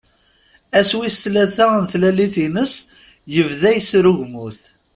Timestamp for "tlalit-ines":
1.91-2.73